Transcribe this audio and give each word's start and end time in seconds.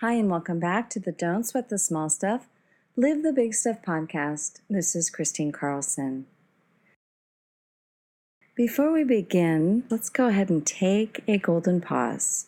Hi, 0.00 0.14
and 0.14 0.30
welcome 0.30 0.58
back 0.58 0.88
to 0.90 0.98
the 0.98 1.12
Don't 1.12 1.44
Sweat 1.44 1.68
the 1.68 1.76
Small 1.76 2.08
Stuff, 2.08 2.48
Live 2.96 3.22
the 3.22 3.34
Big 3.34 3.52
Stuff 3.52 3.82
podcast. 3.82 4.60
This 4.70 4.96
is 4.96 5.10
Kristine 5.10 5.52
Carlson. 5.52 6.24
Before 8.56 8.90
we 8.90 9.04
begin, 9.04 9.84
let's 9.90 10.08
go 10.08 10.28
ahead 10.28 10.48
and 10.48 10.66
take 10.66 11.22
a 11.28 11.36
golden 11.36 11.82
pause. 11.82 12.46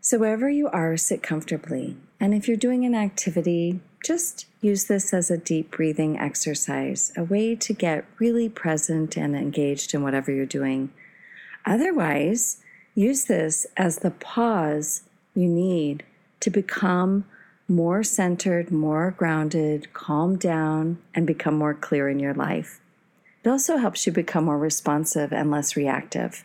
So, 0.00 0.18
wherever 0.18 0.50
you 0.50 0.66
are, 0.70 0.96
sit 0.96 1.22
comfortably. 1.22 1.96
And 2.18 2.34
if 2.34 2.48
you're 2.48 2.56
doing 2.56 2.84
an 2.84 2.96
activity, 2.96 3.78
just 4.04 4.46
use 4.60 4.86
this 4.86 5.14
as 5.14 5.30
a 5.30 5.38
deep 5.38 5.70
breathing 5.70 6.18
exercise, 6.18 7.12
a 7.16 7.22
way 7.22 7.54
to 7.54 7.72
get 7.72 8.04
really 8.18 8.48
present 8.48 9.16
and 9.16 9.36
engaged 9.36 9.94
in 9.94 10.02
whatever 10.02 10.32
you're 10.32 10.44
doing. 10.44 10.90
Otherwise, 11.64 12.56
use 12.96 13.26
this 13.26 13.64
as 13.76 13.98
the 13.98 14.10
pause 14.10 15.02
you 15.36 15.46
need 15.46 16.02
to 16.40 16.50
become 16.50 17.24
more 17.68 18.02
centered, 18.02 18.70
more 18.70 19.14
grounded, 19.16 19.92
calm 19.92 20.36
down, 20.36 20.98
and 21.14 21.26
become 21.26 21.54
more 21.54 21.74
clear 21.74 22.08
in 22.08 22.18
your 22.18 22.34
life. 22.34 22.80
It 23.44 23.48
also 23.48 23.76
helps 23.76 24.06
you 24.06 24.12
become 24.12 24.44
more 24.44 24.58
responsive 24.58 25.32
and 25.32 25.50
less 25.50 25.76
reactive. 25.76 26.44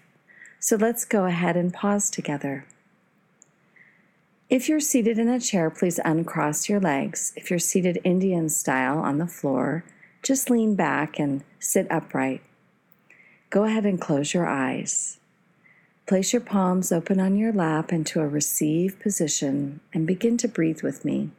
So 0.60 0.76
let's 0.76 1.06
go 1.06 1.26
ahead 1.26 1.56
and 1.56 1.74
pause 1.74 2.10
together. 2.10 2.66
If 4.50 4.70
you're 4.70 4.80
seated 4.80 5.18
in 5.18 5.30
a 5.30 5.40
chair, 5.40 5.70
please 5.70 6.00
uncross 6.06 6.70
your 6.70 6.80
legs. 6.80 7.34
If 7.36 7.50
you're 7.50 7.60
seated 7.60 8.00
Indian 8.04 8.50
style 8.50 9.00
on 9.00 9.18
the 9.18 9.28
floor, 9.28 9.84
just 10.22 10.50
lean 10.50 10.76
back 10.76 11.20
and 11.20 11.44
sit 11.60 11.88
upright. 11.90 12.42
Go 13.50 13.64
ahead 13.64 13.86
and 13.86 14.00
close 14.00 14.34
your 14.34 14.48
eyes. 14.48 15.20
Place 16.06 16.34
your 16.34 16.42
palms 16.42 16.92
open 16.92 17.22
on 17.22 17.38
your 17.38 17.54
lap 17.54 17.94
into 17.94 18.20
a 18.20 18.28
receive 18.28 19.00
position 19.00 19.80
and 19.94 20.06
begin 20.06 20.38
to 20.40 20.50
breathe 20.50 20.82
with 20.82 21.06
me. 21.06 21.30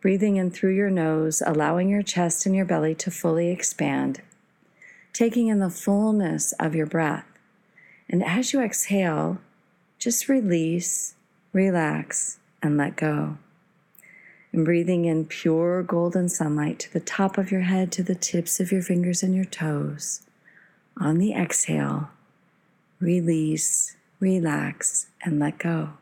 Breathing 0.00 0.36
in 0.36 0.50
through 0.50 0.74
your 0.74 0.88
nose, 0.88 1.42
allowing 1.44 1.90
your 1.90 2.02
chest 2.02 2.46
and 2.46 2.56
your 2.56 2.64
belly 2.64 2.94
to 2.94 3.10
fully 3.10 3.50
expand, 3.50 4.22
taking 5.12 5.48
in 5.48 5.58
the 5.58 5.68
fullness 5.68 6.52
of 6.52 6.74
your 6.74 6.86
breath. 6.86 7.26
And 8.08 8.24
as 8.24 8.54
you 8.54 8.62
exhale, 8.62 9.38
just 9.98 10.30
release, 10.30 11.14
relax, 11.52 12.38
and 12.62 12.78
let 12.78 12.96
go. 12.96 13.36
And 14.50 14.64
breathing 14.64 15.04
in 15.04 15.26
pure 15.26 15.82
golden 15.82 16.30
sunlight 16.30 16.78
to 16.78 16.92
the 16.92 17.00
top 17.00 17.36
of 17.36 17.52
your 17.52 17.60
head, 17.60 17.92
to 17.92 18.02
the 18.02 18.14
tips 18.14 18.60
of 18.60 18.72
your 18.72 18.82
fingers 18.82 19.22
and 19.22 19.34
your 19.34 19.44
toes. 19.44 20.22
On 20.96 21.18
the 21.18 21.34
exhale, 21.34 22.08
release, 23.00 23.96
relax, 24.20 25.06
and 25.22 25.40
let 25.40 25.58
go. 25.58 25.94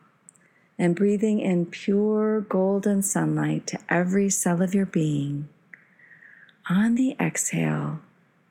And 0.78 0.94
breathing 0.94 1.40
in 1.40 1.66
pure 1.66 2.40
golden 2.40 3.02
sunlight 3.02 3.66
to 3.68 3.78
every 3.88 4.28
cell 4.28 4.62
of 4.62 4.74
your 4.74 4.86
being. 4.86 5.48
On 6.68 6.96
the 6.96 7.16
exhale, 7.18 8.00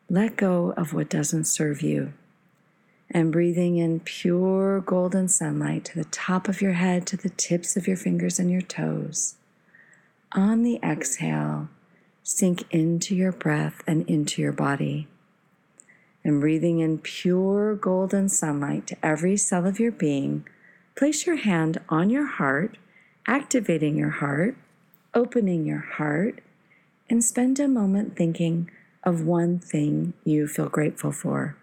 let 0.10 0.36
go 0.36 0.74
of 0.76 0.94
what 0.94 1.10
doesn't 1.10 1.46
serve 1.46 1.82
you. 1.82 2.14
And 3.10 3.32
breathing 3.32 3.78
in 3.78 4.02
pure 4.02 4.82
golden 4.82 5.28
sunlight 5.28 5.86
to 5.86 5.96
the 5.96 6.06
top 6.06 6.50
of 6.50 6.62
your 6.62 6.74
head, 6.74 7.06
to 7.08 7.18
the 7.18 7.30
tips 7.30 7.78
of 7.78 7.88
your 7.88 7.96
fingers 7.96 8.40
and 8.40 8.52
your 8.52 8.62
toes. 8.62 9.36
On 10.34 10.64
the 10.64 10.80
exhale, 10.84 11.70
sink 12.24 12.66
into 12.72 13.16
your 13.16 13.32
breath 13.32 13.82
and 13.88 14.06
into 14.10 14.42
your 14.42 14.52
body 14.52 15.08
and 16.28 16.42
breathing 16.42 16.80
in 16.80 16.98
pure 16.98 17.74
golden 17.74 18.28
sunlight 18.28 18.86
to 18.86 18.98
every 19.02 19.38
cell 19.38 19.66
of 19.66 19.80
your 19.80 19.94
being, 19.94 20.46
place 20.96 21.26
your 21.26 21.38
hand 21.38 21.80
on 21.88 22.10
your 22.10 22.26
heart, 22.26 22.78
activating 23.26 23.96
your 23.96 24.10
heart, 24.10 24.58
opening 25.14 25.66
your 25.66 25.80
heart, 25.80 26.44
and 27.10 27.24
spend 27.24 27.60
a 27.60 27.68
moment 27.68 28.18
thinking 28.18 28.70
of 29.04 29.24
one 29.24 29.58
thing 29.58 30.14
you 30.26 30.48
feel 30.48 30.68
grateful 30.68 31.14
for. 31.14 31.56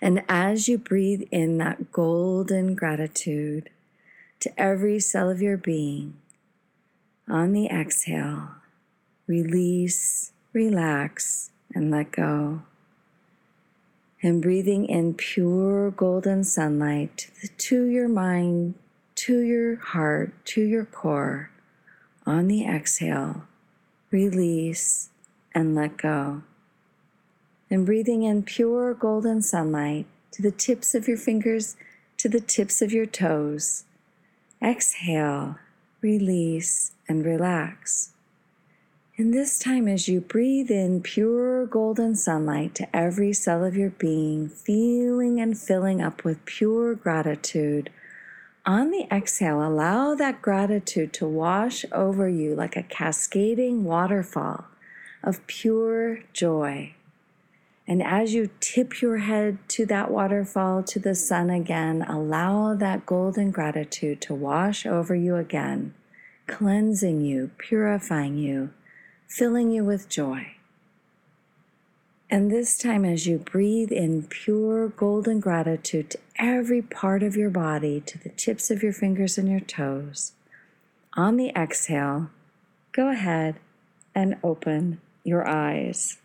And 0.00 0.22
as 0.28 0.68
you 0.68 0.78
breathe 0.78 1.22
in 1.32 1.58
that 1.58 1.90
golden 1.90 2.76
gratitude 2.76 3.70
to 4.38 4.52
every 4.58 5.00
cell 5.00 5.28
of 5.28 5.42
your 5.42 5.56
being, 5.56 6.14
on 7.28 7.52
the 7.52 7.66
exhale, 7.66 8.50
release, 9.26 10.30
relax, 10.52 11.50
and 11.74 11.90
let 11.90 12.12
go 12.12 12.62
and 14.22 14.42
breathing 14.42 14.86
in 14.86 15.14
pure 15.14 15.90
golden 15.90 16.44
sunlight 16.44 17.30
to 17.56 17.84
your 17.84 18.08
mind, 18.08 18.74
to 19.14 19.38
your 19.38 19.76
heart, 19.76 20.32
to 20.44 20.62
your 20.62 20.84
core. 20.84 21.50
On 22.26 22.48
the 22.48 22.66
exhale, 22.66 23.44
release 24.10 25.08
and 25.54 25.74
let 25.74 25.96
go. 25.96 26.42
And 27.70 27.86
breathing 27.86 28.22
in 28.22 28.42
pure 28.42 28.94
golden 28.94 29.42
sunlight 29.42 30.06
to 30.32 30.42
the 30.42 30.50
tips 30.50 30.94
of 30.94 31.08
your 31.08 31.16
fingers, 31.16 31.76
to 32.18 32.28
the 32.28 32.40
tips 32.40 32.82
of 32.82 32.92
your 32.92 33.06
toes. 33.06 33.84
Exhale, 34.62 35.58
release, 36.02 36.92
and 37.08 37.24
relax. 37.24 38.12
And 39.20 39.34
this 39.34 39.58
time, 39.58 39.86
as 39.86 40.08
you 40.08 40.22
breathe 40.22 40.70
in 40.70 41.02
pure 41.02 41.66
golden 41.66 42.16
sunlight 42.16 42.74
to 42.76 42.96
every 42.96 43.34
cell 43.34 43.62
of 43.62 43.76
your 43.76 43.90
being, 43.90 44.48
feeling 44.48 45.38
and 45.38 45.58
filling 45.58 46.00
up 46.00 46.24
with 46.24 46.42
pure 46.46 46.94
gratitude, 46.94 47.90
on 48.64 48.90
the 48.90 49.06
exhale, 49.12 49.62
allow 49.62 50.14
that 50.14 50.40
gratitude 50.40 51.12
to 51.12 51.26
wash 51.26 51.84
over 51.92 52.30
you 52.30 52.54
like 52.54 52.76
a 52.76 52.82
cascading 52.82 53.84
waterfall 53.84 54.64
of 55.22 55.46
pure 55.46 56.20
joy. 56.32 56.94
And 57.86 58.02
as 58.02 58.32
you 58.32 58.48
tip 58.58 59.02
your 59.02 59.18
head 59.18 59.58
to 59.68 59.84
that 59.84 60.10
waterfall, 60.10 60.82
to 60.84 60.98
the 60.98 61.14
sun 61.14 61.50
again, 61.50 62.00
allow 62.08 62.74
that 62.74 63.04
golden 63.04 63.50
gratitude 63.50 64.22
to 64.22 64.34
wash 64.34 64.86
over 64.86 65.14
you 65.14 65.36
again, 65.36 65.92
cleansing 66.46 67.20
you, 67.20 67.50
purifying 67.58 68.38
you 68.38 68.70
filling 69.30 69.70
you 69.70 69.84
with 69.84 70.08
joy. 70.08 70.44
And 72.28 72.50
this 72.50 72.76
time, 72.76 73.04
as 73.04 73.28
you 73.28 73.38
breathe 73.38 73.92
in 73.92 74.24
pure 74.24 74.88
golden 74.88 75.38
gratitude 75.38 76.10
to 76.10 76.18
every 76.36 76.82
part 76.82 77.22
of 77.22 77.36
your 77.36 77.48
body, 77.48 78.00
to 78.06 78.18
the 78.18 78.28
tips 78.30 78.72
of 78.72 78.82
your 78.82 78.92
fingers 78.92 79.38
and 79.38 79.48
your 79.48 79.60
toes, 79.60 80.32
on 81.14 81.36
the 81.36 81.50
exhale, 81.50 82.30
go 82.90 83.08
ahead 83.08 83.60
and 84.16 84.36
open 84.42 85.00
your 85.22 85.46
eyes. 85.46 86.18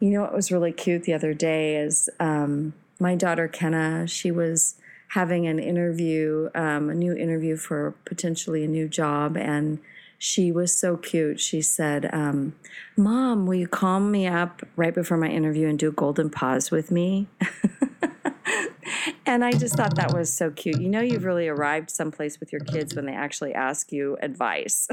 You 0.00 0.10
know 0.10 0.22
what 0.22 0.34
was 0.34 0.50
really 0.50 0.72
cute 0.72 1.04
the 1.04 1.14
other 1.14 1.34
day 1.34 1.76
is 1.76 2.08
um, 2.18 2.72
my 2.98 3.14
daughter 3.14 3.46
Kenna, 3.46 4.06
she 4.06 4.30
was 4.30 4.76
having 5.08 5.46
an 5.46 5.58
interview, 5.58 6.48
um, 6.54 6.88
a 6.88 6.94
new 6.94 7.14
interview 7.14 7.56
for 7.56 7.94
potentially 8.06 8.64
a 8.64 8.68
new 8.68 8.88
job, 8.88 9.36
and 9.36 9.78
she 10.22 10.52
was 10.52 10.72
so 10.72 10.96
cute. 10.96 11.40
She 11.40 11.60
said, 11.60 12.08
um, 12.12 12.54
Mom, 12.96 13.44
will 13.44 13.56
you 13.56 13.66
call 13.66 13.98
me 13.98 14.28
up 14.28 14.62
right 14.76 14.94
before 14.94 15.16
my 15.16 15.26
interview 15.26 15.66
and 15.66 15.76
do 15.76 15.88
a 15.88 15.90
golden 15.92 16.30
pause 16.30 16.70
with 16.70 16.92
me? 16.92 17.26
and 19.26 19.44
I 19.44 19.50
just 19.50 19.74
thought 19.74 19.96
that 19.96 20.14
was 20.14 20.32
so 20.32 20.52
cute. 20.52 20.80
You 20.80 20.88
know, 20.88 21.00
you've 21.00 21.24
really 21.24 21.48
arrived 21.48 21.90
someplace 21.90 22.38
with 22.38 22.52
your 22.52 22.60
kids 22.60 22.94
when 22.94 23.04
they 23.04 23.14
actually 23.14 23.52
ask 23.52 23.90
you 23.90 24.16
advice 24.22 24.86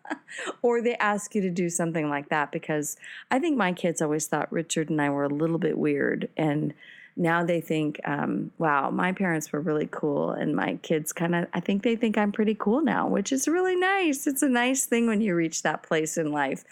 or 0.62 0.82
they 0.82 0.96
ask 0.96 1.36
you 1.36 1.40
to 1.42 1.50
do 1.50 1.70
something 1.70 2.10
like 2.10 2.28
that 2.30 2.50
because 2.50 2.96
I 3.30 3.38
think 3.38 3.56
my 3.56 3.72
kids 3.72 4.02
always 4.02 4.26
thought 4.26 4.50
Richard 4.50 4.90
and 4.90 5.00
I 5.00 5.08
were 5.08 5.22
a 5.22 5.28
little 5.28 5.58
bit 5.58 5.78
weird. 5.78 6.28
And 6.36 6.74
now 7.16 7.44
they 7.44 7.60
think, 7.60 8.00
um, 8.04 8.50
wow, 8.58 8.90
my 8.90 9.12
parents 9.12 9.52
were 9.52 9.60
really 9.60 9.88
cool. 9.90 10.30
And 10.30 10.56
my 10.56 10.76
kids 10.82 11.12
kind 11.12 11.34
of, 11.34 11.46
I 11.52 11.60
think 11.60 11.82
they 11.82 11.94
think 11.94 12.18
I'm 12.18 12.32
pretty 12.32 12.56
cool 12.58 12.82
now, 12.82 13.06
which 13.06 13.30
is 13.30 13.46
really 13.46 13.76
nice. 13.76 14.26
It's 14.26 14.42
a 14.42 14.48
nice 14.48 14.84
thing 14.84 15.06
when 15.06 15.20
you 15.20 15.34
reach 15.36 15.62
that 15.62 15.84
place 15.84 16.16
in 16.16 16.32
life 16.32 16.64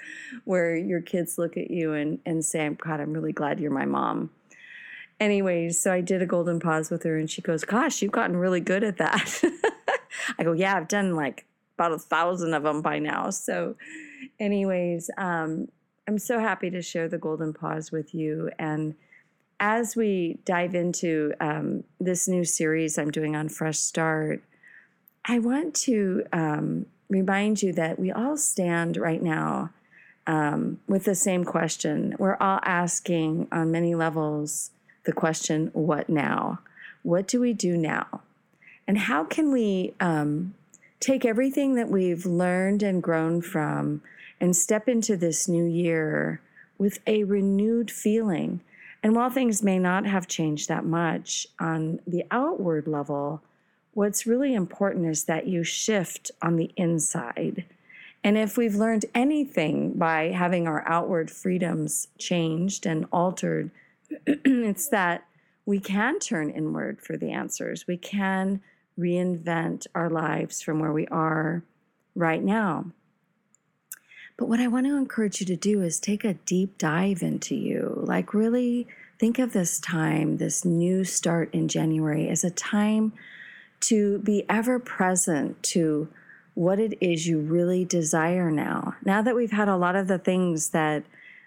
where 0.44 0.76
your 0.76 1.00
kids 1.00 1.38
look 1.38 1.56
at 1.56 1.70
you 1.70 1.92
and, 1.92 2.18
and 2.26 2.44
say, 2.44 2.68
God, 2.70 3.00
I'm 3.00 3.12
really 3.12 3.32
glad 3.32 3.60
you're 3.60 3.70
my 3.70 3.86
mom. 3.86 4.30
Anyways, 5.20 5.80
so 5.80 5.92
I 5.92 6.00
did 6.00 6.20
a 6.20 6.26
golden 6.26 6.58
pause 6.58 6.90
with 6.90 7.04
her 7.04 7.16
and 7.16 7.30
she 7.30 7.42
goes, 7.42 7.64
Gosh, 7.64 8.02
you've 8.02 8.10
gotten 8.10 8.36
really 8.36 8.60
good 8.60 8.82
at 8.82 8.96
that. 8.96 9.40
I 10.38 10.42
go, 10.42 10.52
Yeah, 10.52 10.76
I've 10.76 10.88
done 10.88 11.14
like 11.14 11.46
about 11.76 11.92
a 11.92 11.98
thousand 11.98 12.54
of 12.54 12.64
them 12.64 12.82
by 12.82 12.98
now. 12.98 13.30
So, 13.30 13.76
anyways, 14.40 15.10
um, 15.16 15.68
I'm 16.08 16.18
so 16.18 16.40
happy 16.40 16.70
to 16.70 16.82
share 16.82 17.08
the 17.08 17.18
golden 17.18 17.52
pause 17.52 17.92
with 17.92 18.12
you. 18.12 18.50
And 18.58 18.96
as 19.62 19.94
we 19.94 20.38
dive 20.44 20.74
into 20.74 21.32
um, 21.38 21.84
this 22.00 22.26
new 22.26 22.44
series 22.44 22.98
I'm 22.98 23.12
doing 23.12 23.36
on 23.36 23.48
Fresh 23.48 23.78
Start, 23.78 24.42
I 25.24 25.38
want 25.38 25.76
to 25.86 26.24
um, 26.32 26.86
remind 27.08 27.62
you 27.62 27.72
that 27.74 27.96
we 27.96 28.10
all 28.10 28.36
stand 28.36 28.96
right 28.96 29.22
now 29.22 29.70
um, 30.26 30.80
with 30.88 31.04
the 31.04 31.14
same 31.14 31.44
question. 31.44 32.16
We're 32.18 32.36
all 32.40 32.58
asking 32.64 33.46
on 33.52 33.70
many 33.70 33.94
levels 33.94 34.72
the 35.04 35.12
question, 35.12 35.70
What 35.74 36.08
now? 36.08 36.58
What 37.04 37.28
do 37.28 37.40
we 37.40 37.52
do 37.52 37.76
now? 37.76 38.22
And 38.88 38.98
how 38.98 39.22
can 39.22 39.52
we 39.52 39.94
um, 40.00 40.54
take 40.98 41.24
everything 41.24 41.76
that 41.76 41.88
we've 41.88 42.26
learned 42.26 42.82
and 42.82 43.00
grown 43.00 43.40
from 43.40 44.02
and 44.40 44.56
step 44.56 44.88
into 44.88 45.16
this 45.16 45.46
new 45.46 45.64
year 45.64 46.40
with 46.78 46.98
a 47.06 47.22
renewed 47.22 47.92
feeling? 47.92 48.60
And 49.02 49.16
while 49.16 49.30
things 49.30 49.62
may 49.62 49.78
not 49.78 50.06
have 50.06 50.28
changed 50.28 50.68
that 50.68 50.84
much 50.84 51.46
on 51.58 52.00
the 52.06 52.24
outward 52.30 52.86
level, 52.86 53.42
what's 53.94 54.26
really 54.26 54.54
important 54.54 55.06
is 55.06 55.24
that 55.24 55.46
you 55.46 55.64
shift 55.64 56.30
on 56.40 56.56
the 56.56 56.70
inside. 56.76 57.64
And 58.24 58.38
if 58.38 58.56
we've 58.56 58.76
learned 58.76 59.06
anything 59.14 59.94
by 59.94 60.28
having 60.28 60.68
our 60.68 60.86
outward 60.88 61.30
freedoms 61.30 62.08
changed 62.18 62.86
and 62.86 63.06
altered, 63.12 63.70
it's 64.26 64.88
that 64.88 65.24
we 65.66 65.80
can 65.80 66.18
turn 66.20 66.50
inward 66.50 67.00
for 67.00 67.16
the 67.16 67.30
answers. 67.30 67.86
We 67.86 67.96
can 67.96 68.60
reinvent 68.98 69.86
our 69.94 70.08
lives 70.08 70.62
from 70.62 70.78
where 70.78 70.92
we 70.92 71.06
are 71.08 71.64
right 72.14 72.42
now. 72.42 72.86
But 74.42 74.48
what 74.48 74.58
I 74.58 74.66
want 74.66 74.86
to 74.86 74.96
encourage 74.96 75.38
you 75.38 75.46
to 75.46 75.54
do 75.54 75.82
is 75.82 76.00
take 76.00 76.24
a 76.24 76.34
deep 76.34 76.76
dive 76.76 77.22
into 77.22 77.54
you. 77.54 78.02
Like, 78.02 78.34
really 78.34 78.88
think 79.16 79.38
of 79.38 79.52
this 79.52 79.78
time, 79.78 80.38
this 80.38 80.64
new 80.64 81.04
start 81.04 81.54
in 81.54 81.68
January, 81.68 82.28
as 82.28 82.42
a 82.42 82.50
time 82.50 83.12
to 83.82 84.18
be 84.18 84.44
ever 84.48 84.80
present 84.80 85.62
to 85.62 86.08
what 86.54 86.80
it 86.80 86.98
is 87.00 87.28
you 87.28 87.38
really 87.38 87.84
desire 87.84 88.50
now. 88.50 88.96
Now 89.04 89.22
that 89.22 89.36
we've 89.36 89.52
had 89.52 89.68
a 89.68 89.76
lot 89.76 89.94
of 89.94 90.08
the 90.08 90.18
things 90.18 90.70
that 90.70 91.04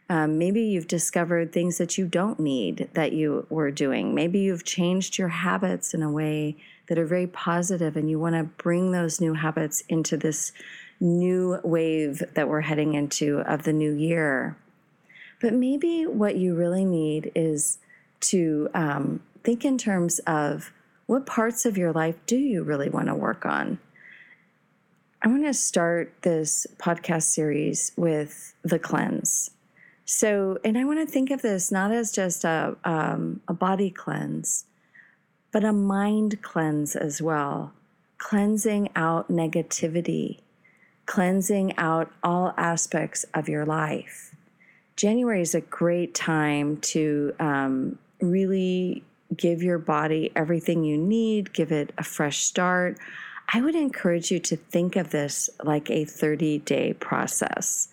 um, 0.07 0.38
maybe 0.38 0.62
you've 0.62 0.88
discovered 0.88 1.51
things 1.51 1.77
that 1.80 1.97
you 1.97 2.07
don't 2.07 2.39
need 2.39 2.89
that 2.94 3.12
you 3.12 3.45
were 3.50 3.71
doing. 3.71 4.15
Maybe 4.15 4.39
you've 4.39 4.63
changed 4.63 5.18
your 5.18 5.27
habits 5.27 5.94
in 5.94 6.01
a 6.01 6.09
way 6.09 6.56
that 6.88 6.97
are 6.97 7.06
very 7.06 7.27
positive 7.27 7.97
and 7.97 8.09
you 8.09 8.19
want 8.19 8.36
to 8.36 8.44
bring 8.44 8.92
those 8.92 9.19
new 9.19 9.33
habits 9.33 9.83
into 9.89 10.15
this 10.15 10.53
new 11.00 11.59
wave 11.63 12.24
that 12.33 12.47
we're 12.47 12.62
heading 12.62 12.94
into 12.94 13.39
of 13.39 13.63
the 13.63 13.74
new 13.74 13.92
year. 13.92 14.57
But 15.42 15.53
maybe 15.53 16.06
what 16.06 16.36
you 16.38 16.56
really 16.56 16.86
need 16.86 17.31
is 17.36 17.80
to 18.21 18.69
um, 18.74 19.21
think 19.44 19.65
in 19.65 19.77
terms 19.77 20.19
of 20.19 20.71
what 21.06 21.25
parts 21.25 21.65
of 21.65 21.77
your 21.77 21.92
life 21.92 22.15
do 22.25 22.38
you 22.38 22.63
really 22.63 22.89
want 22.89 23.07
to 23.07 23.15
work 23.15 23.45
on? 23.45 23.80
I 25.21 25.27
want 25.27 25.45
to 25.45 25.53
start 25.53 26.13
this 26.21 26.68
podcast 26.77 27.24
series 27.24 27.92
with 27.95 28.53
the 28.63 28.80
cleanse. 28.80 29.51
So, 30.06 30.59
and 30.63 30.77
I 30.77 30.86
want 30.86 31.00
to 31.00 31.12
think 31.12 31.31
of 31.31 31.42
this 31.42 31.71
not 31.71 31.92
as 31.92 32.12
just 32.12 32.44
a, 32.44 32.75
um, 32.83 33.42
a 33.47 33.53
body 33.53 33.89
cleanse, 33.89 34.65
but 35.51 35.63
a 35.63 35.74
mind 35.74 36.42
cleanse 36.44 36.95
as 36.95 37.21
well. 37.21 37.74
Cleansing 38.18 38.89
out 38.95 39.30
negativity, 39.30 40.39
cleansing 41.06 41.78
out 41.78 42.12
all 42.24 42.54
aspects 42.57 43.25
of 43.34 43.48
your 43.48 43.66
life. 43.66 44.36
January 44.96 45.42
is 45.42 45.54
a 45.54 45.62
great 45.62 46.13
time 46.13 46.78
to 46.78 47.34
um, 47.40 47.98
really 48.22 49.04
give 49.36 49.62
your 49.62 49.78
body 49.78 50.31
everything 50.36 50.84
you 50.84 50.98
need, 50.98 51.54
give 51.54 51.72
it 51.72 51.92
a 51.98 52.04
fresh 52.04 52.44
start. 52.44 52.98
I 53.54 53.62
would 53.62 53.75
encourage 53.75 54.31
you 54.31 54.40
to 54.40 54.56
think 54.56 54.96
of 54.96 55.12
this 55.12 55.50
like 55.63 55.90
a 55.90 56.06
30 56.06 56.60
day 56.60 56.94
process 56.94 57.90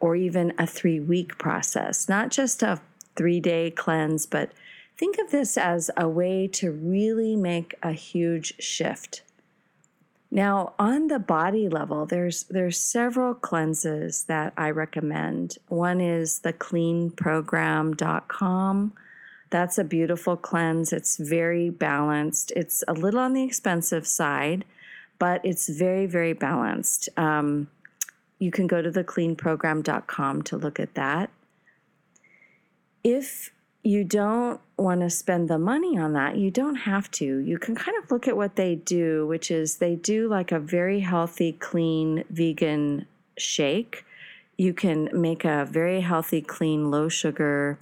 or 0.00 0.16
even 0.16 0.52
a 0.58 0.66
three 0.66 1.00
week 1.00 1.38
process, 1.38 2.08
not 2.08 2.30
just 2.30 2.62
a 2.62 2.80
three 3.16 3.40
day 3.40 3.70
cleanse, 3.70 4.26
but 4.26 4.50
think 4.96 5.18
of 5.18 5.30
this 5.30 5.56
as 5.56 5.90
a 5.96 6.08
way 6.08 6.46
to 6.48 6.70
really 6.70 7.36
make 7.36 7.74
a 7.82 7.92
huge 7.92 8.54
shift. 8.60 9.22
Now, 10.34 10.74
on 10.78 11.06
the 11.06 11.18
body 11.18 11.70
level, 11.70 12.04
there's 12.04 12.42
there's 12.44 12.78
several 12.78 13.32
cleanses 13.34 14.24
that 14.24 14.52
I 14.56 14.70
recommend. 14.70 15.56
One 15.68 16.02
is 16.02 16.40
the 16.40 16.52
cleanprogram.com 16.52 18.92
that's 19.54 19.78
a 19.78 19.84
beautiful 19.84 20.36
cleanse. 20.36 20.92
It's 20.92 21.16
very 21.16 21.70
balanced. 21.70 22.50
It's 22.56 22.82
a 22.88 22.92
little 22.92 23.20
on 23.20 23.34
the 23.34 23.44
expensive 23.44 24.04
side, 24.04 24.64
but 25.20 25.40
it's 25.44 25.68
very, 25.68 26.06
very 26.06 26.32
balanced. 26.32 27.08
Um, 27.16 27.68
you 28.40 28.50
can 28.50 28.66
go 28.66 28.82
to 28.82 28.90
the 28.90 29.04
thecleanprogram.com 29.04 30.42
to 30.42 30.56
look 30.56 30.80
at 30.80 30.94
that. 30.94 31.30
If 33.04 33.52
you 33.84 34.02
don't 34.02 34.60
want 34.78 35.02
to 35.02 35.10
spend 35.10 35.48
the 35.48 35.58
money 35.58 35.98
on 35.98 36.14
that, 36.14 36.38
you 36.38 36.50
don't 36.50 36.74
have 36.74 37.10
to. 37.10 37.38
You 37.38 37.58
can 37.58 37.74
kind 37.74 37.96
of 38.02 38.10
look 38.10 38.26
at 38.26 38.36
what 38.36 38.56
they 38.56 38.74
do, 38.74 39.26
which 39.26 39.50
is 39.50 39.76
they 39.76 39.94
do 39.94 40.26
like 40.26 40.50
a 40.50 40.58
very 40.58 41.00
healthy, 41.00 41.52
clean 41.52 42.24
vegan 42.30 43.06
shake. 43.36 44.06
You 44.56 44.72
can 44.72 45.10
make 45.12 45.44
a 45.44 45.66
very 45.70 46.00
healthy, 46.00 46.40
clean, 46.40 46.90
low 46.90 47.10
sugar 47.10 47.78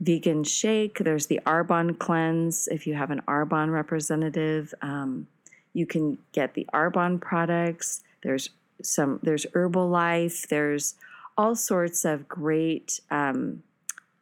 vegan 0.00 0.42
shake. 0.42 0.98
There's 0.98 1.26
the 1.26 1.40
Arbonne 1.46 1.98
cleanse. 1.98 2.66
If 2.66 2.84
you 2.86 2.94
have 2.94 3.12
an 3.12 3.22
Arbonne 3.28 3.72
representative, 3.72 4.74
um, 4.82 5.28
you 5.72 5.86
can 5.86 6.18
get 6.32 6.54
the 6.54 6.66
Arbonne 6.74 7.20
products. 7.20 8.02
There's 8.22 8.50
some. 8.82 9.20
There's 9.22 9.46
Herbalife. 9.46 10.48
There's 10.48 10.96
all 11.36 11.54
sorts 11.54 12.04
of 12.04 12.26
great 12.28 13.00
um, 13.10 13.62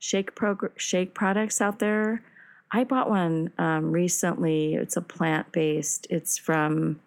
shake 0.03 0.35
prog- 0.35 0.73
shake 0.77 1.15
products 1.15 1.61
out 1.61 1.79
there. 1.79 2.23
I 2.73 2.83
bought 2.83 3.09
one 3.09 3.53
um, 3.57 3.93
recently. 3.93 4.75
It's 4.75 4.97
a 4.97 5.01
plant 5.01 5.53
based. 5.53 6.09
It's 6.11 6.37
from. 6.37 7.01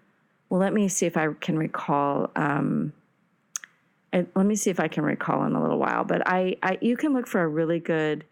Well, 0.49 0.61
let 0.61 0.73
me 0.73 0.87
see 0.87 1.05
if 1.05 1.17
I 1.17 1.33
can 1.41 1.57
recall. 1.57 2.31
Um, 2.37 2.93
let 4.13 4.45
me 4.45 4.55
see 4.55 4.69
if 4.69 4.79
I 4.79 4.87
can 4.87 5.03
recall 5.03 5.43
in 5.43 5.55
a 5.55 5.61
little 5.61 5.77
while. 5.77 6.05
But 6.05 6.25
I, 6.25 6.55
I, 6.63 6.77
you 6.79 6.95
can 6.95 7.13
look 7.13 7.27
for 7.27 7.41
a 7.41 7.47
really 7.47 7.79
good 7.79 8.23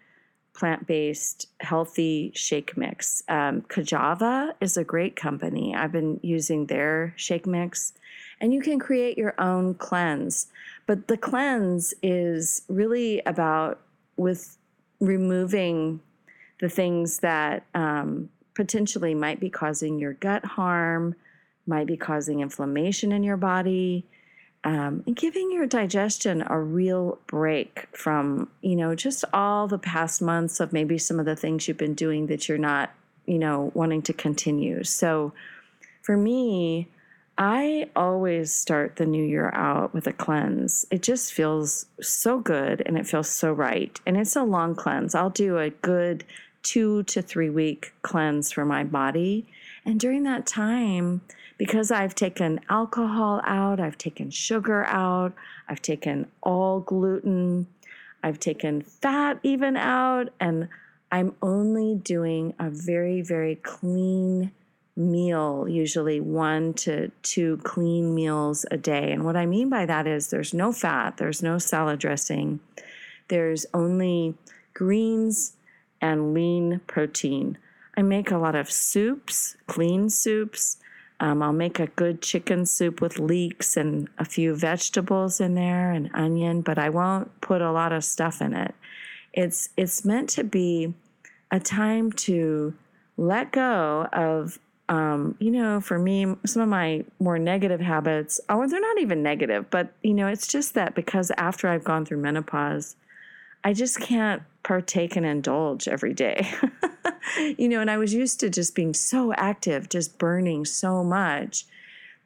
plant 0.54 0.88
based 0.88 1.48
healthy 1.60 2.32
shake 2.34 2.78
mix. 2.78 3.22
Um, 3.28 3.64
Ka'Chava 3.64 4.54
is 4.62 4.78
a 4.78 4.86
great 4.86 5.18
company. 5.18 5.76
I've 5.76 5.92
been 5.92 6.22
using 6.24 6.68
their 6.68 7.14
shake 7.18 7.46
mix, 7.46 7.92
and 8.40 8.54
you 8.54 8.62
can 8.62 8.80
create 8.80 9.18
your 9.18 9.34
own 9.42 9.74
cleanse. 9.74 10.48
But 10.86 11.10
the 11.10 11.18
cleanse 11.18 11.94
is 12.02 12.62
really 12.70 13.22
about 13.26 13.82
with 14.18 14.58
removing 15.00 16.00
the 16.60 16.70
things 16.70 17.20
that 17.20 17.66
um, 17.74 18.30
potentially 18.54 19.14
might 19.14 19.40
be 19.40 19.50
causing 19.50 20.00
your 20.00 20.14
gut 20.14 20.46
harm, 20.46 21.16
might 21.66 21.88
be 21.88 21.98
causing 21.98 22.42
inflammation 22.42 23.12
in 23.12 23.24
your 23.24 23.38
body 23.38 24.06
um, 24.64 25.04
and 25.06 25.16
giving 25.16 25.52
your 25.52 25.66
digestion 25.66 26.44
a 26.48 26.58
real 26.60 27.20
break 27.28 27.88
from, 27.92 28.50
you 28.62 28.76
know, 28.76 28.96
just 28.96 29.26
all 29.34 29.68
the 29.68 29.78
past 29.78 30.22
months 30.22 30.60
of 30.60 30.72
maybe 30.72 30.98
some 30.98 31.20
of 31.20 31.26
the 31.26 31.36
things 31.36 31.68
you've 31.68 31.78
been 31.78 31.96
doing 31.96 32.28
that 32.28 32.48
you're 32.48 32.58
not, 32.58 32.92
you 33.26 33.40
know, 33.40 33.72
wanting 33.74 34.02
to 34.04 34.14
continue. 34.14 34.84
So 34.84 35.34
for 36.02 36.16
me, 36.16 36.88
I 37.38 37.90
always 37.96 38.54
start 38.54 38.98
the 38.98 39.06
new 39.08 39.24
year 39.24 39.50
out 39.54 39.94
with 39.94 40.06
a 40.06 40.14
cleanse. 40.14 40.86
It 40.92 41.02
just 41.02 41.34
feels 41.34 41.88
so 42.00 42.40
good 42.40 42.84
and 42.86 42.98
it 42.98 43.08
feels 43.08 43.30
so 43.30 43.52
right. 43.52 44.00
And 44.06 44.18
it's 44.18 44.36
a 44.36 44.44
long 44.44 44.76
cleanse. 44.76 45.16
I'll 45.16 45.32
do 45.32 45.58
a 45.58 45.72
good 45.72 46.24
two 46.62 47.04
to 47.04 47.22
three 47.22 47.50
week 47.50 47.94
cleanse 48.04 48.52
for 48.52 48.66
my 48.66 48.84
body. 48.84 49.48
And 49.84 50.00
during 50.00 50.24
that 50.24 50.46
time, 50.46 51.22
because 51.58 51.92
I've 51.92 52.16
taken 52.16 52.60
alcohol 52.70 53.42
out, 53.46 53.80
I've 53.80 53.98
taken 53.98 54.30
sugar 54.30 54.86
out, 54.86 55.34
I've 55.68 55.82
taken 55.82 56.28
all 56.42 56.80
gluten, 56.82 57.68
I've 58.24 58.40
taken 58.40 58.82
fat 58.82 59.40
even 59.44 59.76
out, 59.76 60.30
and 60.40 60.70
I'm 61.12 61.36
only 61.42 61.96
doing 61.96 62.54
a 62.60 62.70
very, 62.70 63.22
very 63.22 63.56
clean 63.56 64.52
meal, 64.96 65.68
usually 65.68 66.20
one 66.20 66.74
to 66.74 67.12
two 67.24 67.58
clean 67.64 68.14
meals 68.14 68.66
a 68.70 68.78
day. 68.78 69.12
And 69.12 69.26
what 69.26 69.36
I 69.36 69.46
mean 69.46 69.70
by 69.70 69.86
that 69.86 70.06
is 70.08 70.30
there's 70.30 70.54
no 70.54 70.72
fat, 70.72 71.18
there's 71.18 71.42
no 71.42 71.58
salad 71.58 72.00
dressing, 72.00 72.60
there's 73.28 73.66
only 73.74 74.36
greens 74.74 75.54
and 76.02 76.34
lean 76.34 76.82
protein. 76.86 77.58
I 77.96 78.02
make 78.02 78.32
a 78.32 78.38
lot 78.38 78.56
of 78.56 78.72
soups, 78.72 79.56
clean 79.68 80.10
soups. 80.10 80.78
Um, 81.20 81.42
I'll 81.42 81.54
make 81.54 81.80
a 81.80 81.88
good 81.88 82.22
chicken 82.22 82.66
soup 82.66 83.00
with 83.00 83.20
leeks 83.20 83.78
and 83.78 84.10
a 84.18 84.26
few 84.26 84.56
vegetables 84.56 85.40
in 85.40 85.54
there 85.54 85.92
and 85.92 86.10
onion, 86.14 86.62
but 86.62 86.78
I 86.78 86.90
won't 86.90 87.40
put 87.40 87.62
a 87.62 87.72
lot 87.72 87.94
of 87.94 88.04
stuff 88.04 88.42
in 88.42 88.54
it. 88.54 88.76
It's 89.32 89.70
it's 89.78 90.04
meant 90.04 90.30
to 90.32 90.44
be 90.44 90.94
a 91.50 91.60
time 91.60 92.12
to 92.12 92.74
let 93.16 93.52
go 93.52 94.08
of 94.12 94.60
um, 94.90 95.36
you 95.40 95.52
know, 95.52 95.80
for 95.80 95.98
me, 95.98 96.36
some 96.46 96.62
of 96.62 96.70
my 96.70 97.06
more 97.20 97.40
negative 97.40 97.80
habits, 97.80 98.42
oh, 98.50 98.68
they're 98.68 98.82
not 98.82 99.00
even 99.00 99.24
negative, 99.24 99.70
but, 99.70 99.94
you 100.02 100.14
know, 100.14 100.28
it's 100.28 100.48
just 100.48 100.74
that 100.74 100.94
because 100.94 101.32
after 101.38 101.70
I've 101.70 101.84
gone 101.84 102.06
through 102.06 102.18
menopause, 102.18 102.96
I 103.64 103.74
just 103.74 104.00
can't 104.00 104.44
partake 104.62 105.16
and 105.16 105.26
indulge 105.26 105.88
every 105.88 106.14
day. 106.14 106.52
you 107.58 107.70
know, 107.70 107.80
and 107.80 107.90
I 107.90 107.98
was 107.98 108.14
used 108.14 108.42
to 108.42 108.50
just 108.50 108.76
being 108.76 108.94
so 108.94 109.34
active, 109.34 109.88
just 109.88 110.18
burning 110.18 110.66
so 110.66 111.04
much, 111.04 111.66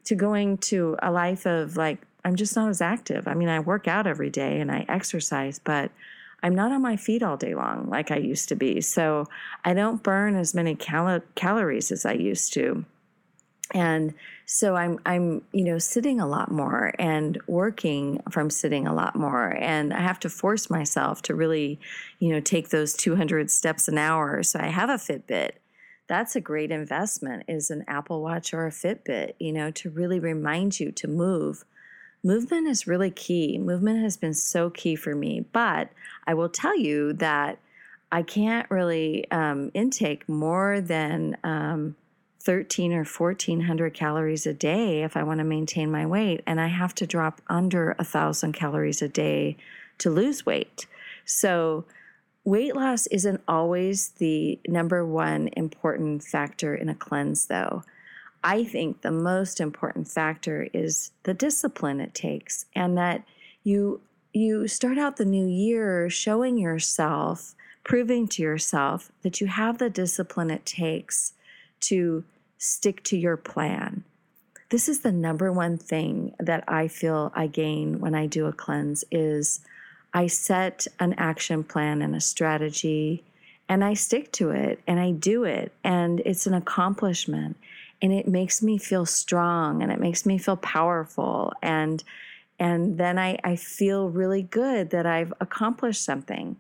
to 0.06 0.16
going 0.16 0.58
to 0.58 0.98
a 1.02 1.12
life 1.12 1.46
of 1.46 1.78
like, 1.78 2.00
I'm 2.26 2.36
just 2.36 2.56
not 2.56 2.70
as 2.70 2.82
active. 2.82 3.28
I 3.28 3.36
mean, 3.36 3.50
I 3.50 3.60
work 3.60 3.88
out 3.88 4.08
every 4.08 4.30
day 4.30 4.60
and 4.60 4.72
I 4.72 4.86
exercise, 4.90 5.60
but 5.60 5.92
I'm 6.44 6.56
not 6.56 6.72
on 6.72 6.82
my 6.82 6.98
feet 6.98 7.24
all 7.24 7.38
day 7.38 7.56
long 7.56 7.90
like 7.90 8.12
I 8.12 8.18
used 8.18 8.50
to 8.50 8.56
be. 8.56 8.82
So 8.82 9.26
I 9.66 9.74
don't 9.74 10.04
burn 10.04 10.36
as 10.36 10.54
many 10.54 10.76
cal- 10.76 11.22
calories 11.36 11.92
as 11.92 12.06
I 12.06 12.14
used 12.14 12.54
to. 12.54 12.86
And 13.74 14.14
so 14.46 14.76
I'm 14.76 15.00
I'm 15.06 15.42
you 15.52 15.66
know 15.66 15.78
sitting 15.78 16.22
a 16.22 16.28
lot 16.28 16.52
more 16.52 16.94
and 16.98 17.38
working 17.48 18.22
from 18.32 18.50
sitting 18.50 18.88
a 18.88 18.94
lot 18.94 19.16
more 19.16 19.50
and 19.60 19.94
I 19.94 20.00
have 20.00 20.22
to 20.22 20.30
force 20.30 20.70
myself 20.70 21.22
to 21.24 21.36
really 21.36 21.80
you 22.20 22.30
know 22.30 22.40
take 22.40 22.70
those 22.70 22.94
200 22.94 23.52
steps 23.52 23.90
an 23.90 23.98
hour. 23.98 24.42
So 24.44 24.60
I 24.60 24.68
have 24.68 24.90
a 24.90 24.94
Fitbit. 24.94 25.52
That's 26.08 26.38
a 26.38 26.42
great 26.42 26.72
investment 26.72 27.44
is 27.50 27.70
an 27.70 27.84
Apple 27.90 28.22
Watch 28.22 28.54
or 28.54 28.66
a 28.66 28.72
Fitbit, 28.72 29.34
you 29.40 29.52
know, 29.52 29.72
to 29.72 29.90
really 29.90 30.20
remind 30.20 30.80
you 30.80 30.94
to 30.94 31.08
move 31.08 31.66
movement 32.28 32.68
is 32.68 32.88
really 32.88 33.10
key. 33.10 33.58
Movement 33.58 34.04
has 34.04 34.18
been 34.18 34.34
so 34.34 34.70
key 34.70 34.98
for 34.98 35.16
me. 35.16 35.46
But 35.54 35.90
I 36.28 36.34
will 36.34 36.50
tell 36.50 36.78
you 36.78 37.14
that 37.14 37.58
I 38.12 38.22
can't 38.22 38.70
really 38.70 39.30
um, 39.32 39.72
intake 39.74 40.28
more 40.28 40.82
than 40.82 41.38
um, 41.46 41.96
13 42.42 42.92
or 42.92 43.06
1400 43.06 43.94
calories 43.94 44.46
a 44.46 44.54
day 44.54 45.04
if 45.04 45.16
I 45.16 45.24
want 45.24 45.40
to 45.40 45.46
maintain 45.46 45.90
my 45.90 46.06
weight. 46.06 46.44
And 46.46 46.60
I 46.60 46.68
have 46.68 46.94
to 46.96 47.08
drop 47.08 47.42
under 47.48 47.96
a 47.98 48.04
thousand 48.04 48.52
calories 48.52 49.02
a 49.02 49.08
day 49.08 49.56
to 50.00 50.10
lose 50.10 50.46
weight. 50.46 50.86
So, 51.24 51.86
weight 52.44 52.76
loss 52.76 53.08
isn't 53.08 53.42
always 53.48 54.10
the 54.20 54.60
number 54.68 55.06
one 55.06 55.50
important 55.54 56.24
factor 56.24 56.76
in 56.76 56.88
a 56.90 56.96
cleanse, 56.96 57.46
though. 57.46 57.84
I 58.48 58.64
think 58.64 59.02
the 59.02 59.12
most 59.12 59.60
important 59.60 60.08
factor 60.08 60.70
is 60.74 61.12
the 61.24 61.34
discipline 61.34 62.00
it 62.00 62.14
takes 62.14 62.66
and 62.74 62.98
that 62.98 63.26
you 63.66 64.00
you 64.32 64.70
start 64.70 64.98
out 64.98 65.18
the 65.18 65.26
new 65.26 65.46
year 65.46 66.10
showing 66.10 66.58
yourself, 66.58 67.56
proving 67.84 68.26
to 68.30 68.42
yourself 68.42 69.12
that 69.24 69.42
you 69.42 69.48
have 69.48 69.80
the 69.80 69.90
discipline 69.90 70.50
it 70.50 70.66
takes 70.66 71.34
to 71.82 72.24
stick 72.58 73.04
to 73.04 73.18
your 73.18 73.36
plan. 73.36 74.06
This 74.70 74.88
is 74.88 75.02
the 75.02 75.12
number 75.12 75.52
one 75.52 75.78
thing 75.78 76.34
that 76.40 76.64
I 76.70 76.88
feel 76.88 77.34
I 77.36 77.48
gain 77.48 78.00
when 78.00 78.16
I 78.16 78.28
do 78.28 78.46
a 78.46 78.54
cleanse 78.54 79.04
is 79.12 79.60
I 80.14 80.28
set 80.28 80.88
an 81.02 81.16
action 81.18 81.66
plan 81.66 82.02
and 82.02 82.16
a 82.16 82.22
strategy 82.22 83.26
and 83.68 83.84
I 83.84 83.94
stick 83.94 84.32
to 84.34 84.52
it 84.52 84.80
and 84.88 85.02
I 85.02 85.12
do 85.12 85.44
it 85.44 85.74
and 85.84 86.22
it's 86.22 86.48
an 86.48 86.54
accomplishment 86.54 87.58
and 88.02 88.14
it 88.14 88.28
makes 88.28 88.62
me 88.62 88.78
feel 88.78 89.06
strong 89.06 89.82
and 89.82 89.92
it 89.92 90.00
makes 90.00 90.26
me 90.26 90.38
feel 90.38 90.58
powerful 90.58 91.54
and 91.62 92.04
and 92.60 92.98
then 92.98 93.20
I, 93.20 93.38
I 93.44 93.56
feel 93.56 94.10
really 94.10 94.42
good 94.42 94.90
that 94.90 95.06
I've 95.06 95.34
accomplished 95.40 96.04
something. 96.04 96.58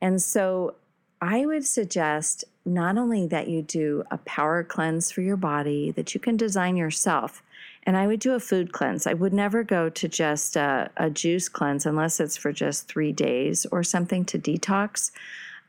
And 0.00 0.20
so 0.20 0.74
I 1.20 1.46
would 1.46 1.64
suggest 1.64 2.44
not 2.64 2.98
only 2.98 3.26
that 3.28 3.48
you 3.48 3.62
do 3.62 4.04
a 4.10 4.18
power 4.18 4.62
cleanse 4.62 5.10
for 5.10 5.22
your 5.22 5.36
body 5.36 5.90
that 5.92 6.14
you 6.14 6.20
can 6.20 6.36
design 6.36 6.76
yourself, 6.76 7.42
and 7.84 7.96
I 7.96 8.06
would 8.06 8.20
do 8.20 8.34
a 8.34 8.40
food 8.40 8.72
cleanse. 8.72 9.06
I 9.06 9.14
would 9.14 9.32
never 9.32 9.64
go 9.64 9.88
to 9.88 10.08
just 10.08 10.54
a, 10.56 10.90
a 10.96 11.10
juice 11.10 11.48
cleanse 11.48 11.86
unless 11.86 12.20
it's 12.20 12.36
for 12.36 12.52
just 12.52 12.86
three 12.86 13.12
days 13.12 13.66
or 13.72 13.82
something 13.82 14.24
to 14.26 14.38
detox. 14.38 15.10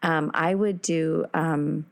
Um, 0.04 0.30
I 0.34 0.54
would 0.54 0.82
do 0.82 1.26
um, 1.34 1.86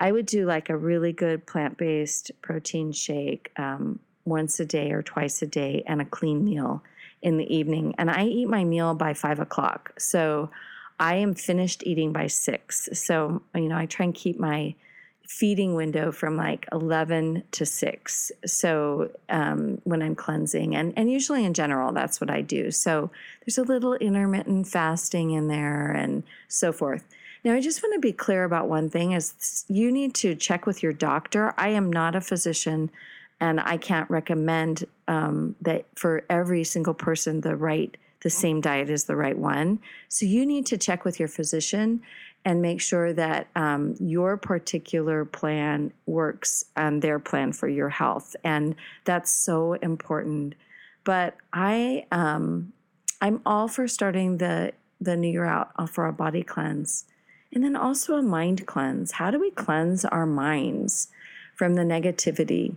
I 0.00 0.10
would 0.10 0.26
do 0.26 0.46
like 0.46 0.70
a 0.70 0.76
really 0.76 1.12
good 1.12 1.46
plant 1.46 1.76
based 1.76 2.32
protein 2.40 2.90
shake 2.90 3.52
um, 3.56 4.00
once 4.24 4.58
a 4.58 4.64
day 4.64 4.92
or 4.92 5.02
twice 5.02 5.42
a 5.42 5.46
day 5.46 5.84
and 5.86 6.00
a 6.00 6.06
clean 6.06 6.44
meal 6.44 6.82
in 7.20 7.36
the 7.36 7.54
evening. 7.54 7.94
And 7.98 8.10
I 8.10 8.24
eat 8.24 8.48
my 8.48 8.64
meal 8.64 8.94
by 8.94 9.12
five 9.12 9.38
o'clock. 9.38 9.92
So 9.98 10.50
I 10.98 11.16
am 11.16 11.34
finished 11.34 11.82
eating 11.86 12.12
by 12.12 12.28
six. 12.28 12.88
So, 12.94 13.42
you 13.54 13.68
know, 13.68 13.76
I 13.76 13.84
try 13.84 14.04
and 14.04 14.14
keep 14.14 14.40
my 14.40 14.74
feeding 15.30 15.74
window 15.74 16.10
from 16.10 16.36
like 16.36 16.66
11 16.72 17.44
to 17.52 17.64
6 17.64 18.32
so 18.44 19.08
um, 19.28 19.80
when 19.84 20.02
i'm 20.02 20.16
cleansing 20.16 20.74
and, 20.74 20.92
and 20.96 21.08
usually 21.08 21.44
in 21.44 21.54
general 21.54 21.92
that's 21.92 22.20
what 22.20 22.28
i 22.28 22.40
do 22.40 22.72
so 22.72 23.12
there's 23.46 23.56
a 23.56 23.62
little 23.62 23.94
intermittent 23.94 24.66
fasting 24.66 25.30
in 25.30 25.46
there 25.46 25.92
and 25.92 26.24
so 26.48 26.72
forth 26.72 27.04
now, 27.44 27.54
I 27.54 27.60
just 27.60 27.82
want 27.82 27.94
to 27.94 28.00
be 28.00 28.12
clear 28.12 28.44
about 28.44 28.68
one 28.68 28.90
thing 28.90 29.12
is 29.12 29.64
you 29.68 29.90
need 29.90 30.14
to 30.16 30.34
check 30.34 30.66
with 30.66 30.82
your 30.82 30.92
doctor. 30.92 31.54
I 31.56 31.68
am 31.68 31.90
not 31.90 32.14
a 32.14 32.20
physician 32.20 32.90
and 33.40 33.60
I 33.60 33.78
can't 33.78 34.10
recommend 34.10 34.84
um, 35.08 35.56
that 35.62 35.86
for 35.94 36.24
every 36.28 36.64
single 36.64 36.94
person 36.94 37.40
the 37.40 37.56
right 37.56 37.96
the 38.22 38.30
same 38.30 38.60
diet 38.60 38.90
is 38.90 39.04
the 39.04 39.16
right 39.16 39.36
one. 39.36 39.80
So 40.08 40.26
you 40.26 40.44
need 40.44 40.66
to 40.66 40.76
check 40.76 41.04
with 41.04 41.18
your 41.18 41.28
physician 41.28 42.02
and 42.44 42.62
make 42.62 42.80
sure 42.80 43.12
that 43.12 43.48
um, 43.54 43.94
your 43.98 44.36
particular 44.36 45.24
plan 45.24 45.92
works 46.06 46.64
on 46.76 47.00
their 47.00 47.18
plan 47.18 47.52
for 47.52 47.68
your 47.68 47.88
health, 47.88 48.34
and 48.44 48.74
that's 49.04 49.30
so 49.30 49.74
important. 49.74 50.54
But 51.04 51.36
I 51.52 52.06
um, 52.12 52.72
I'm 53.20 53.42
all 53.44 53.68
for 53.68 53.86
starting 53.88 54.38
the 54.38 54.72
the 55.00 55.16
new 55.16 55.30
year 55.30 55.44
out 55.44 55.90
for 55.90 56.06
a 56.06 56.12
body 56.12 56.42
cleanse. 56.42 57.04
And 57.52 57.64
then 57.64 57.74
also 57.76 58.16
a 58.16 58.22
mind 58.22 58.66
cleanse. 58.66 59.12
How 59.12 59.30
do 59.30 59.40
we 59.40 59.50
cleanse 59.50 60.04
our 60.04 60.26
minds 60.26 61.08
from 61.56 61.74
the 61.74 61.82
negativity? 61.82 62.76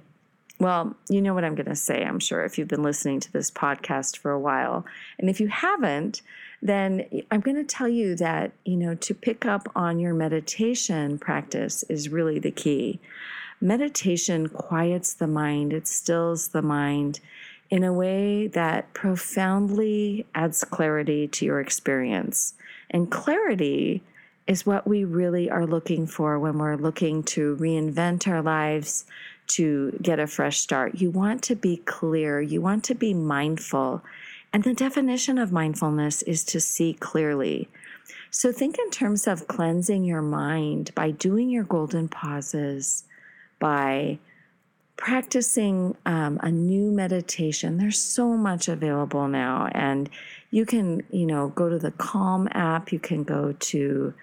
Well, 0.60 0.96
you 1.10 1.22
know 1.22 1.34
what 1.34 1.44
I'm 1.44 1.56
going 1.56 1.68
to 1.68 1.76
say, 1.76 2.04
I'm 2.04 2.20
sure, 2.20 2.46
if 2.46 2.58
you've 2.58 2.68
been 2.68 2.84
listening 2.84 3.20
to 3.22 3.32
this 3.32 3.52
podcast 3.52 4.18
for 4.18 4.32
a 4.32 4.40
while. 4.40 4.86
And 5.20 5.30
if 5.30 5.40
you 5.40 5.48
haven't, 5.48 6.22
then 6.62 7.06
I'm 7.30 7.42
going 7.42 7.58
to 7.58 7.64
tell 7.64 7.90
you 7.90 8.16
that, 8.16 8.52
you 8.64 8.78
know, 8.78 8.96
to 8.96 9.14
pick 9.14 9.46
up 9.46 9.68
on 9.76 10.00
your 10.00 10.14
meditation 10.14 11.20
practice 11.20 11.84
is 11.90 12.10
really 12.10 12.40
the 12.40 12.52
key. 12.52 13.00
Meditation 13.60 14.48
quiets 14.48 15.14
the 15.14 15.28
mind, 15.28 15.74
it 15.74 15.88
stills 15.88 16.50
the 16.50 16.62
mind 16.62 17.20
in 17.70 17.84
a 17.84 17.92
way 17.92 18.48
that 18.48 18.94
profoundly 18.94 20.26
adds 20.36 20.64
clarity 20.64 21.28
to 21.28 21.46
your 21.46 21.60
experience. 21.60 22.54
And 22.90 23.12
clarity 23.12 24.02
is 24.48 24.66
what 24.66 24.88
we 24.88 25.04
really 25.04 25.50
are 25.50 25.66
looking 25.66 26.06
for 26.06 26.38
when 26.40 26.58
we're 26.58 26.76
looking 26.76 27.24
to 27.24 27.56
reinvent 27.58 28.28
our 28.28 28.42
lives, 28.42 29.06
to 29.46 29.98
get 30.02 30.20
a 30.20 30.28
fresh 30.28 30.60
start. 30.60 30.96
You 30.96 31.12
want 31.12 31.44
to 31.44 31.56
be 31.56 31.78
clear, 31.78 32.42
you 32.42 32.62
want 32.62 32.84
to 32.86 32.96
be 32.96 33.14
mindful. 33.14 34.04
And 34.52 34.64
the 34.64 34.74
definition 34.74 35.38
of 35.38 35.52
mindfulness 35.52 36.22
is 36.24 36.44
to 36.46 36.60
see 36.60 36.94
clearly. 36.94 37.70
So 38.32 38.52
think 38.52 38.78
in 38.78 38.90
terms 38.90 39.28
of 39.28 39.48
cleansing 39.48 40.06
your 40.06 40.22
mind 40.22 40.94
by 40.96 41.12
doing 41.12 41.50
your 41.50 41.64
golden 41.64 42.08
pauses, 42.08 43.04
by 43.60 44.20
practicing 44.98 45.96
um, 46.06 46.40
a 46.42 46.52
new 46.52 46.92
meditation. 46.92 47.78
There's 47.78 48.00
so 48.00 48.38
much 48.38 48.68
available 48.68 49.28
now, 49.28 49.70
and 49.74 50.10
you 50.52 50.66
can, 50.66 51.04
you 51.10 51.26
know, 51.26 51.50
go 51.50 51.70
to 51.70 51.80
the 51.80 51.92
Calm 51.92 52.48
app. 52.52 52.92
You 52.92 53.00
can 53.00 53.24
go 53.24 53.54
to 53.54 54.14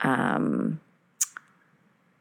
um, 0.00 0.80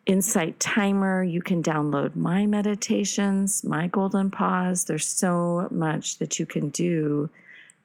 Insight 0.06 0.60
Timer. 0.60 1.24
You 1.24 1.42
can 1.42 1.64
download 1.64 2.16
my 2.16 2.46
meditations, 2.46 3.64
my 3.64 3.88
golden 3.88 4.30
pause. 4.30 4.86
There's 4.86 5.08
so 5.08 5.68
much 5.72 6.20
that 6.20 6.38
you 6.40 6.46
can 6.46 6.70
do 6.70 7.30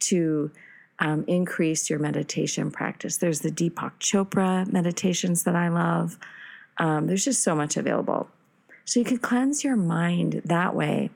to 0.01 0.51
um, 0.99 1.25
increase 1.27 1.89
your 1.89 1.99
meditation 1.99 2.71
practice. 2.71 3.17
There's 3.17 3.41
the 3.41 3.51
Deepak 3.51 3.93
Chopra 4.01 4.71
meditations 4.71 5.45
that 5.45 5.57
I 5.57 5.69
love. 5.69 6.19
Um, 6.79 7.07
there's 7.07 7.25
just 7.25 7.43
so 7.43 7.55
much 7.55 7.77
available. 7.77 8.29
So 8.85 9.01
you 9.01 9.07
can 9.07 9.19
cleanse 9.19 9.65
your 9.65 9.77
mind 9.77 10.43
that 10.45 10.75
way. 10.75 11.11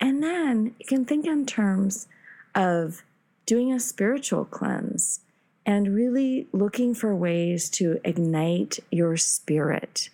And 0.00 0.22
then 0.22 0.74
you 0.78 0.86
can 0.86 1.04
think 1.04 1.26
in 1.26 1.46
terms 1.46 2.06
of 2.54 3.02
doing 3.46 3.72
a 3.72 3.80
spiritual 3.80 4.44
cleanse 4.44 5.20
and 5.68 5.94
really 5.94 6.46
looking 6.50 6.94
for 6.94 7.14
ways 7.14 7.68
to 7.68 8.00
ignite 8.02 8.78
your 8.90 9.18
spirit. 9.18 10.08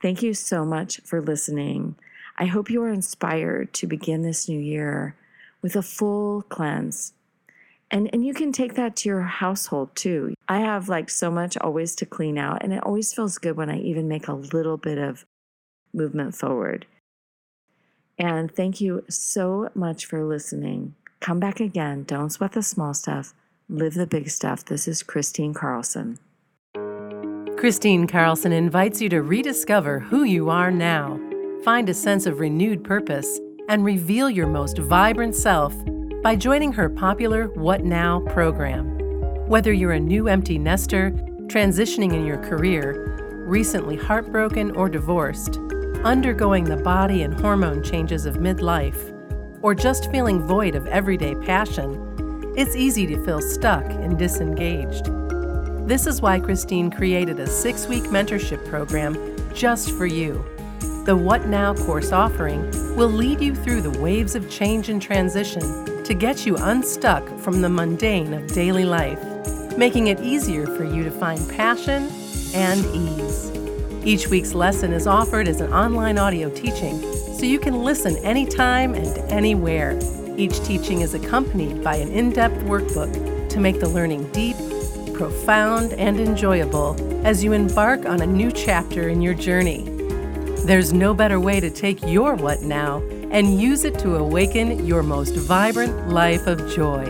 Thank 0.00 0.22
you 0.22 0.32
so 0.32 0.64
much 0.64 1.00
for 1.04 1.20
listening. 1.20 1.96
I 2.38 2.46
hope 2.46 2.70
you 2.70 2.80
are 2.84 2.92
inspired 2.92 3.72
to 3.74 3.88
begin 3.88 4.22
this 4.22 4.48
new 4.48 4.60
year 4.60 5.16
with 5.60 5.74
a 5.74 5.82
full 5.82 6.42
cleanse. 6.42 7.14
And, 7.90 8.08
and 8.12 8.24
you 8.24 8.32
can 8.32 8.52
take 8.52 8.74
that 8.74 8.94
to 8.96 9.08
your 9.08 9.22
household 9.22 9.94
too. 9.96 10.34
I 10.48 10.60
have 10.60 10.88
like 10.88 11.10
so 11.10 11.28
much 11.28 11.56
always 11.56 11.96
to 11.96 12.06
clean 12.06 12.38
out, 12.38 12.62
and 12.62 12.72
it 12.72 12.84
always 12.84 13.12
feels 13.12 13.38
good 13.38 13.56
when 13.56 13.70
I 13.70 13.80
even 13.80 14.06
make 14.06 14.28
a 14.28 14.34
little 14.34 14.76
bit 14.76 14.98
of 14.98 15.26
movement 15.92 16.36
forward. 16.36 16.86
And 18.18 18.54
thank 18.54 18.80
you 18.80 19.04
so 19.08 19.70
much 19.74 20.06
for 20.06 20.24
listening. 20.24 20.94
Come 21.18 21.40
back 21.40 21.58
again. 21.58 22.04
Don't 22.04 22.30
sweat 22.30 22.52
the 22.52 22.62
small 22.62 22.94
stuff. 22.94 23.34
Live 23.68 23.94
the 23.94 24.06
big 24.06 24.28
stuff. 24.28 24.64
This 24.64 24.88
is 24.88 25.02
Kristine 25.02 25.54
Carlson. 25.54 26.18
Kristine 27.56 28.08
Carlson 28.08 28.52
invites 28.52 29.00
you 29.00 29.08
to 29.08 29.22
rediscover 29.22 30.00
who 30.00 30.24
you 30.24 30.50
are 30.50 30.72
now, 30.72 31.18
find 31.64 31.88
a 31.88 31.94
sense 31.94 32.26
of 32.26 32.40
renewed 32.40 32.82
purpose, 32.82 33.38
and 33.68 33.84
reveal 33.84 34.28
your 34.28 34.48
most 34.48 34.78
vibrant 34.78 35.36
self 35.36 35.74
by 36.22 36.34
joining 36.34 36.72
her 36.72 36.90
popular 36.90 37.46
What 37.54 37.84
Now 37.84 38.20
program. 38.30 38.98
Whether 39.46 39.72
you're 39.72 39.92
a 39.92 40.00
new 40.00 40.26
empty 40.26 40.58
nester, 40.58 41.12
transitioning 41.46 42.12
in 42.12 42.26
your 42.26 42.38
career, 42.38 43.44
recently 43.46 43.96
heartbroken 43.96 44.72
or 44.72 44.88
divorced, 44.88 45.58
undergoing 46.02 46.64
the 46.64 46.78
body 46.78 47.22
and 47.22 47.32
hormone 47.32 47.82
changes 47.82 48.26
of 48.26 48.36
midlife, 48.36 49.16
or 49.62 49.72
just 49.74 50.10
feeling 50.10 50.42
void 50.42 50.74
of 50.74 50.86
everyday 50.88 51.36
passion, 51.36 52.11
it's 52.54 52.76
easy 52.76 53.06
to 53.06 53.24
feel 53.24 53.40
stuck 53.40 53.84
and 53.84 54.18
disengaged. 54.18 55.06
This 55.88 56.06
is 56.06 56.20
why 56.20 56.38
Kristine 56.38 56.94
created 56.94 57.40
a 57.40 57.46
six 57.46 57.86
week 57.86 58.04
mentorship 58.04 58.66
program 58.68 59.16
just 59.54 59.90
for 59.92 60.06
you. 60.06 60.44
The 61.06 61.16
What 61.16 61.46
Now 61.46 61.74
course 61.74 62.12
offering 62.12 62.70
will 62.94 63.08
lead 63.08 63.40
you 63.40 63.54
through 63.54 63.80
the 63.80 63.98
waves 63.98 64.34
of 64.34 64.50
change 64.50 64.88
and 64.88 65.00
transition 65.00 66.04
to 66.04 66.14
get 66.14 66.46
you 66.46 66.56
unstuck 66.56 67.26
from 67.38 67.62
the 67.62 67.68
mundane 67.68 68.34
of 68.34 68.46
daily 68.52 68.84
life, 68.84 69.20
making 69.76 70.08
it 70.08 70.20
easier 70.20 70.66
for 70.66 70.84
you 70.84 71.02
to 71.04 71.10
find 71.10 71.48
passion 71.50 72.10
and 72.54 72.84
ease. 72.94 73.50
Each 74.04 74.28
week's 74.28 74.52
lesson 74.52 74.92
is 74.92 75.06
offered 75.06 75.48
as 75.48 75.60
an 75.60 75.72
online 75.72 76.18
audio 76.18 76.50
teaching, 76.50 77.00
so 77.38 77.46
you 77.46 77.58
can 77.58 77.82
listen 77.82 78.16
anytime 78.18 78.94
and 78.94 79.18
anywhere. 79.32 79.98
Each 80.36 80.58
teaching 80.64 81.02
is 81.02 81.14
accompanied 81.14 81.84
by 81.84 81.96
an 81.96 82.10
in 82.10 82.30
depth 82.30 82.62
workbook 82.64 83.48
to 83.50 83.60
make 83.60 83.80
the 83.80 83.88
learning 83.88 84.30
deep, 84.32 84.56
profound, 85.14 85.92
and 85.94 86.18
enjoyable 86.18 86.96
as 87.26 87.44
you 87.44 87.52
embark 87.52 88.06
on 88.06 88.22
a 88.22 88.26
new 88.26 88.50
chapter 88.50 89.08
in 89.08 89.20
your 89.20 89.34
journey. 89.34 89.84
There's 90.64 90.92
no 90.92 91.12
better 91.12 91.38
way 91.38 91.60
to 91.60 91.70
take 91.70 92.02
your 92.06 92.34
what 92.34 92.62
now 92.62 93.02
and 93.30 93.60
use 93.60 93.84
it 93.84 93.98
to 94.00 94.16
awaken 94.16 94.86
your 94.86 95.02
most 95.02 95.34
vibrant 95.36 96.08
life 96.08 96.46
of 96.46 96.72
joy. 96.74 97.04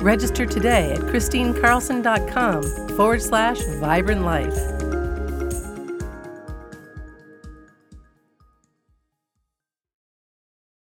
Register 0.00 0.46
today 0.46 0.92
at 0.92 1.00
KristineCarlson.com 1.00 2.96
forward 2.96 3.22
slash 3.22 3.60
vibrant 3.80 4.22
life. 4.22 4.77